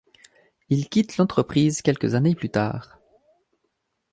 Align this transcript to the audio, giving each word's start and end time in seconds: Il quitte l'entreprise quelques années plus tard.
Il 0.69 0.89
quitte 0.89 1.17
l'entreprise 1.17 1.83
quelques 1.83 2.15
années 2.15 2.33
plus 2.33 2.49
tard. 2.49 2.97